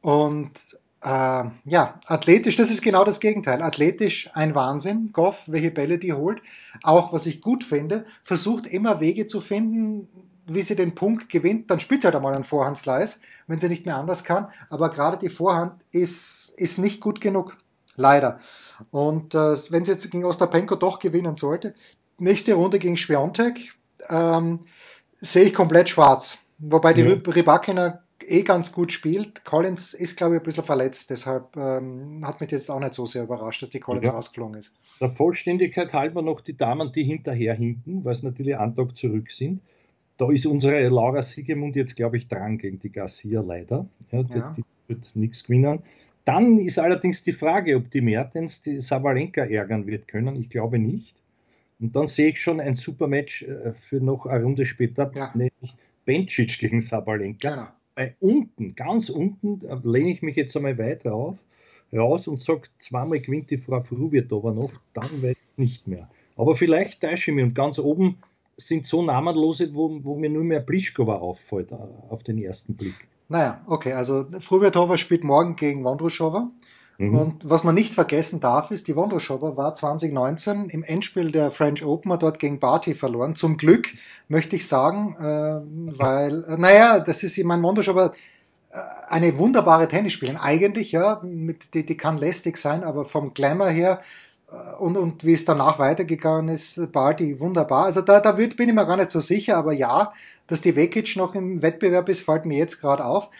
[0.00, 0.52] Und
[1.02, 3.62] äh, ja, athletisch, das ist genau das Gegenteil.
[3.62, 5.11] Athletisch ein Wahnsinn.
[5.12, 6.40] Goff, welche Bälle die holt.
[6.83, 10.09] Auch, was ich gut finde, versucht immer Wege zu finden,
[10.46, 11.70] wie sie den Punkt gewinnt.
[11.70, 14.48] Dann spielt sie halt einmal einen Vorhandslice, wenn sie nicht mehr anders kann.
[14.70, 17.57] Aber gerade die Vorhand ist, ist nicht gut genug.
[17.96, 18.40] Leider.
[18.90, 21.74] Und äh, wenn sie jetzt gegen Ostapenko doch gewinnen sollte,
[22.18, 23.74] nächste Runde gegen Schwiontek,
[24.09, 24.61] ähm,
[25.20, 26.38] sehe ich komplett schwarz.
[26.59, 27.14] Wobei die ja.
[27.14, 29.45] Rybakina eh ganz gut spielt.
[29.45, 33.07] Collins ist, glaube ich, ein bisschen verletzt, deshalb ähm, hat mich jetzt auch nicht so
[33.07, 34.12] sehr überrascht, dass die Collins ja.
[34.12, 34.73] rausgeflogen ist.
[35.01, 39.31] Der Vollständigkeit halber noch die Damen, die hinterher hinken, weil es natürlich einen Tag zurück
[39.31, 39.61] sind.
[40.17, 43.87] Da ist unsere Laura Siegemund jetzt, glaube ich, dran gegen die Garcia leider.
[44.12, 44.55] Ja, die, ja.
[44.57, 45.81] die wird nichts gewinnen.
[46.25, 50.37] Dann ist allerdings die Frage, ob die Mertens die Sabalenka ärgern wird können.
[50.37, 51.14] Ich glaube nicht.
[51.81, 55.31] Und dann sehe ich schon ein super Match äh, für noch eine Runde später, ja.
[55.35, 57.51] nämlich Bencic gegen Sabalenka.
[57.51, 61.38] Genau bei unten, ganz unten, lehne ich mich jetzt einmal weiter auf,
[61.93, 66.09] raus und sage, zweimal gewinnt die Frau Fruvietova noch, dann weiß ich nicht mehr.
[66.37, 68.19] Aber vielleicht täusche ich mich und ganz oben
[68.57, 71.77] sind so namenlose, wo, wo mir nur mehr Pliskova auffällt äh,
[72.09, 72.95] auf den ersten Blick.
[73.29, 76.51] Naja, okay, also Fruvietova spielt morgen gegen Wondrushova
[76.98, 77.18] Mhm.
[77.18, 81.85] Und was man nicht vergessen darf, ist, die Wondershopper war 2019 im Endspiel der French
[81.85, 83.35] Open dort gegen Barty verloren.
[83.35, 83.88] Zum Glück,
[84.28, 88.12] möchte ich sagen, äh, weil, äh, naja, das ist, ich meine, Wondershopper
[88.70, 88.78] äh,
[89.09, 90.40] eine wunderbare Tennisspielerin.
[90.40, 94.00] Eigentlich, ja, mit, die, die kann lästig sein, aber vom Glamour her
[94.52, 97.87] äh, und, und wie es danach weitergegangen ist, Barty wunderbar.
[97.87, 100.12] Also da, da wird, bin ich mir gar nicht so sicher, aber ja,
[100.46, 103.30] dass die Vekic noch im Wettbewerb ist, fällt mir jetzt gerade auf.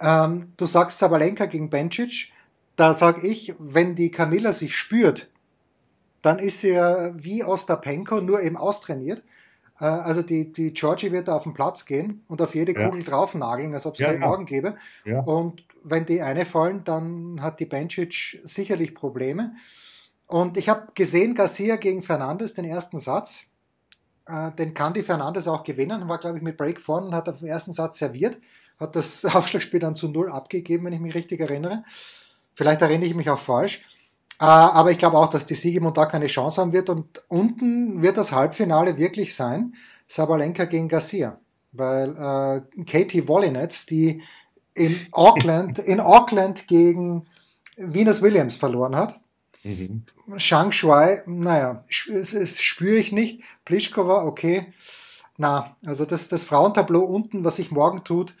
[0.00, 2.32] Ähm, du sagst Sabalenka gegen Bencic
[2.78, 5.28] da sage ich, wenn die Camilla sich spürt,
[6.22, 9.22] dann ist sie ja wie Ostapenko, nur eben austrainiert.
[9.80, 13.00] Äh, also die, die Georgie wird da auf den Platz gehen und auf jede Kugel
[13.00, 13.10] ja.
[13.10, 14.28] draufnageln, als ob es ja, keinen ja.
[14.28, 14.76] Morgen gäbe.
[15.04, 15.20] Ja.
[15.20, 19.56] Und wenn die eine fallen, dann hat die Bencic sicherlich Probleme.
[20.28, 23.46] Und ich habe gesehen, Garcia gegen Fernandes, den ersten Satz.
[24.26, 26.08] Äh, den kann die Fernandes auch gewinnen.
[26.08, 28.38] War, glaube ich, mit Break vorne und hat auf den ersten Satz serviert.
[28.78, 31.82] Hat das Aufschlagspiel dann zu Null abgegeben, wenn ich mich richtig erinnere.
[32.58, 33.84] Vielleicht erinnere ich mich auch falsch.
[34.40, 36.90] Äh, aber ich glaube auch, dass die Siegemund da keine Chance haben wird.
[36.90, 39.74] Und unten wird das Halbfinale wirklich sein.
[40.08, 41.38] Sabalenka gegen Garcia.
[41.70, 44.22] Weil äh, Katie Wollinetz, die
[44.74, 47.22] in Auckland, in Auckland gegen
[47.76, 49.20] Venus Williams verloren hat.
[49.62, 50.02] Mhm.
[50.36, 53.40] Shang Shuai, naja, das spüre ich nicht.
[53.64, 54.72] Pliskova, okay.
[55.36, 58.34] Na, also das, das Frauentableau unten, was sich morgen tut,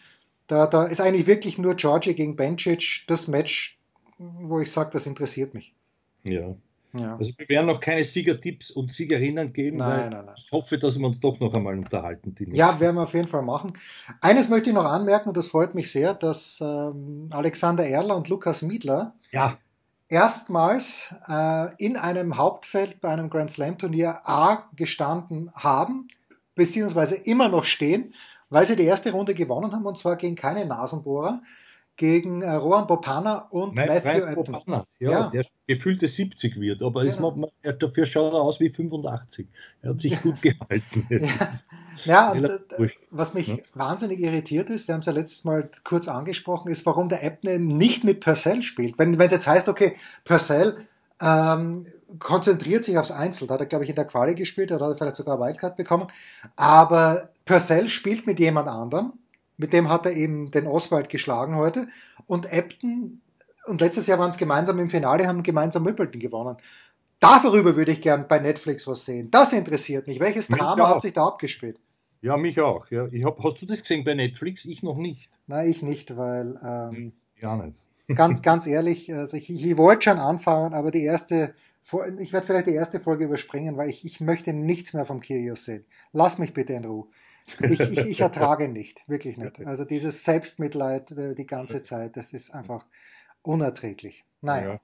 [0.48, 3.77] da, da ist eigentlich wirklich nur Georgia gegen Bencic das Match,
[4.18, 5.72] wo ich sage, das interessiert mich.
[6.24, 6.54] Ja.
[6.98, 7.16] ja.
[7.16, 9.78] Also wir werden noch keine Siegertipps und Siegerinnen geben.
[9.78, 10.34] Nein, nein, nein.
[10.36, 12.34] Ich hoffe, dass wir uns doch noch einmal unterhalten.
[12.52, 13.72] ja, werden wir auf jeden Fall machen.
[14.20, 18.28] Eines möchte ich noch anmerken, und das freut mich sehr, dass ähm, Alexander Erler und
[18.28, 19.56] Lukas Miedler ja.
[20.08, 26.08] erstmals äh, in einem Hauptfeld bei einem Grand Slam Turnier A gestanden haben,
[26.56, 28.14] beziehungsweise immer noch stehen,
[28.50, 31.40] weil sie die erste Runde gewonnen haben, und zwar gegen keine Nasenbohrer
[31.98, 34.34] gegen äh, Rohan Bopana und Nein, Matthew.
[34.36, 37.32] Bopana, ja, ja, der gefühlte 70 wird, aber genau.
[37.32, 39.48] man, er, dafür schaut er aus wie 85.
[39.82, 40.18] Er hat sich ja.
[40.20, 41.06] gut gehalten.
[41.10, 41.52] ja,
[42.04, 43.56] ja und, was mich ja.
[43.74, 47.66] wahnsinnig irritiert ist, wir haben es ja letztes Mal kurz angesprochen, ist, warum der Apton
[47.66, 48.96] nicht mit Purcell spielt.
[48.96, 50.86] Wenn es jetzt heißt, okay, Purcell
[51.20, 51.86] ähm,
[52.20, 54.82] konzentriert sich aufs Einzel, da hat er, glaube ich, in der Quali gespielt, da hat
[54.82, 56.06] er vielleicht sogar Wildcard bekommen,
[56.54, 59.14] aber Purcell spielt mit jemand anderem
[59.58, 61.88] mit dem hat er eben den Oswald geschlagen heute.
[62.26, 63.20] Und Epton,
[63.66, 66.56] und letztes Jahr waren es gemeinsam im Finale, haben gemeinsam Wimbledon gewonnen.
[67.20, 69.30] Darüber würde ich gern bei Netflix was sehen.
[69.30, 70.20] Das interessiert mich.
[70.20, 70.94] Welches mich Drama auch.
[70.94, 71.78] hat sich da abgespielt?
[72.22, 72.88] Ja, mich auch.
[72.90, 74.64] Ja, ich hab, hast du das gesehen bei Netflix?
[74.64, 75.28] Ich noch nicht.
[75.46, 76.58] Nein, ich nicht, weil.
[76.64, 77.76] Ähm, ja, nicht.
[78.16, 81.54] ganz, ganz ehrlich, also ich, ich wollte schon anfangen, aber die erste,
[82.18, 85.64] ich werde vielleicht die erste Folge überspringen, weil ich, ich möchte nichts mehr vom Kyrgios
[85.64, 85.84] sehen.
[86.12, 87.06] Lass mich bitte in Ruhe.
[87.60, 89.64] Ich, ich, ich ertrage nicht, wirklich nicht.
[89.66, 92.84] Also dieses Selbstmitleid äh, die ganze Zeit, das ist einfach
[93.42, 94.24] unerträglich.
[94.40, 94.74] Naja.
[94.74, 94.80] Ja.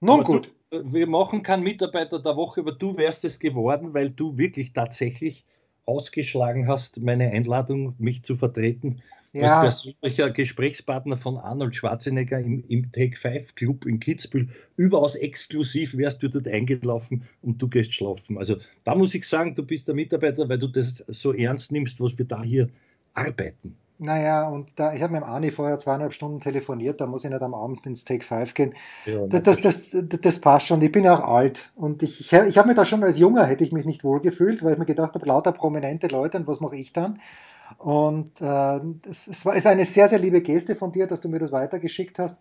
[0.00, 0.54] Nun aber gut.
[0.70, 4.72] Du, wir machen keinen Mitarbeiter der Woche, aber du wärst es geworden, weil du wirklich
[4.72, 5.44] tatsächlich
[5.84, 9.60] ausgeschlagen hast, meine Einladung, mich zu vertreten ja.
[9.60, 14.48] als persönlicher Gesprächspartner von Arnold Schwarzenegger im, im Take 5 Club in Kitzbühel.
[14.76, 18.38] Überaus exklusiv wärst du dort eingelaufen und du gehst schlafen.
[18.38, 22.00] Also da muss ich sagen, du bist der Mitarbeiter, weil du das so ernst nimmst,
[22.00, 22.68] was wir da hier
[23.14, 23.76] arbeiten.
[23.98, 27.30] Naja, und da, ich habe mit dem Ani vorher zweieinhalb Stunden telefoniert, da muss ich
[27.30, 28.74] nicht am Abend ins Take 5 gehen.
[29.06, 30.82] Ja, das, das, das, das, passt schon.
[30.82, 31.70] Ich bin ja auch alt.
[31.74, 34.20] Und ich, ich, ich habe mir da schon als Junger hätte ich mich nicht wohl
[34.20, 37.18] gefühlt, weil ich mir gedacht habe, lauter prominente Leute, und was mache ich dann?
[37.78, 41.28] Und äh, es, es war, ist eine sehr, sehr liebe Geste von dir, dass du
[41.28, 42.40] mir das weitergeschickt hast.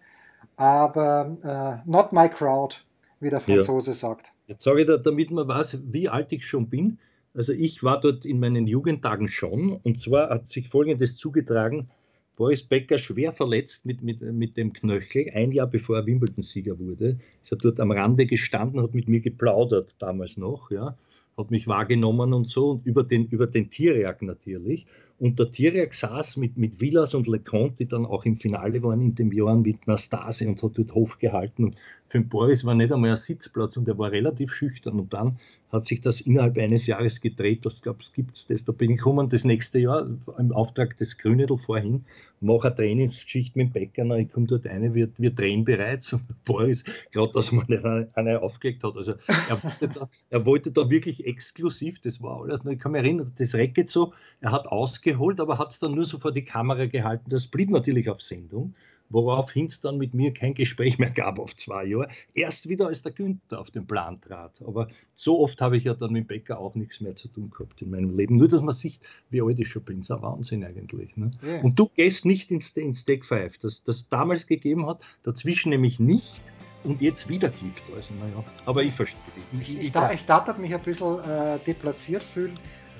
[0.56, 2.76] Aber äh, not my crowd,
[3.20, 3.96] wie der Franzose ja.
[3.96, 4.32] sagt.
[4.48, 7.00] Jetzt sage ich da, damit man weiß, wie alt ich schon bin.
[7.34, 9.80] Also ich war dort in meinen Jugendtagen schon.
[9.84, 11.90] Und zwar hat sich Folgendes zugetragen.
[12.36, 17.18] Boris Becker schwer verletzt mit, mit, mit dem Knöchel, ein Jahr bevor er Wimbledon-Sieger wurde.
[17.42, 20.98] Ist er dort am Rande gestanden, hat mit mir geplaudert damals noch, ja,
[21.38, 24.86] hat mich wahrgenommen und so und über den, über den Tierjagd natürlich.
[25.18, 29.02] Und der Tiriak saß mit, mit Villas und LeConte, die dann auch im Finale waren
[29.02, 31.66] in dem Jahr mit Nastase und hat dort Hof gehalten.
[31.66, 31.76] Und
[32.10, 35.00] für den Boris war nicht einmal ein Sitzplatz und er war relativ schüchtern.
[35.00, 35.40] Und dann
[35.72, 37.66] hat sich das innerhalb eines Jahres gedreht.
[37.66, 38.66] Das gab es, gibt's das.
[38.66, 42.06] Da bin ich gekommen das nächste Jahr im Auftrag des Grünedel vorhin,
[42.40, 46.14] mache eine Trainingsschicht mit dem Bäcker, na, ich komme dort rein, wir, wir drehen bereits
[46.14, 48.96] und Boris, gerade dass man eine, eine aufgelegt hat.
[48.96, 49.16] Also
[49.50, 52.62] er wollte, da, er wollte da wirklich exklusiv, das war alles.
[52.66, 56.06] Ich kann mich erinnern, das Racket so, er hat ausgeholt, aber hat es dann nur
[56.06, 57.30] so vor die Kamera gehalten.
[57.30, 58.74] Das blieb natürlich auf Sendung
[59.10, 62.10] woraufhin es dann mit mir kein Gespräch mehr gab auf zwei Jahre.
[62.34, 64.62] Erst wieder, als der Günther auf den Plan trat.
[64.66, 67.82] Aber so oft habe ich ja dann mit Becker auch nichts mehr zu tun gehabt
[67.82, 68.38] in meinem Leben.
[68.38, 69.98] Nur, dass man sieht, wie alt ich schon bin.
[69.98, 71.16] Das ist ein Wahnsinn eigentlich.
[71.18, 71.32] Ne?
[71.42, 71.62] Ja.
[71.62, 76.00] Und du gehst nicht ins, ins Deck 5, das das damals gegeben hat, dazwischen nämlich
[76.00, 76.42] nicht
[76.84, 77.82] und jetzt wieder gibt.
[77.96, 79.20] Also, naja, aber ich verstehe.
[79.60, 82.60] Ich, ich, ich, da, ich darf mich ein bisschen äh, deplatziert fühlen,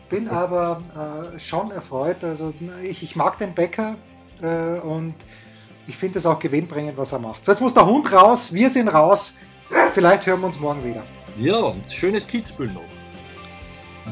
[0.10, 2.24] bin aber äh, schon erfreut.
[2.24, 3.98] Also ich, ich mag den Bäcker
[4.42, 5.16] äh, und
[5.88, 7.46] ich finde es auch gewinnbringend, was er macht.
[7.46, 9.36] So, jetzt muss der Hund raus, wir sind raus.
[9.94, 11.04] Vielleicht hören wir uns morgen wieder.
[11.38, 12.82] Ja, schönes Kitzbühel noch.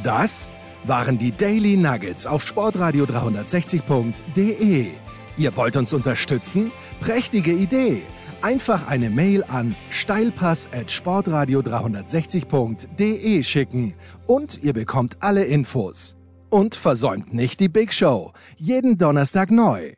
[0.03, 0.51] Das
[0.85, 4.91] waren die Daily Nuggets auf sportradio 360.de.
[5.37, 6.71] Ihr wollt uns unterstützen?
[6.99, 8.03] Prächtige Idee!
[8.41, 13.93] Einfach eine Mail an steilpass at sportradio 360.de schicken
[14.27, 16.17] und ihr bekommt alle Infos.
[16.49, 18.33] Und versäumt nicht die Big Show.
[18.57, 19.93] Jeden Donnerstag neu.